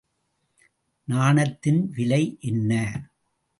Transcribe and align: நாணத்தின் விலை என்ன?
நாணத்தின் 1.07 1.81
விலை 1.89 2.37
என்ன? 2.39 2.71